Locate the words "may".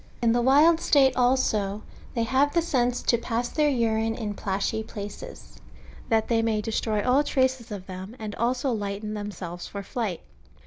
6.41-6.59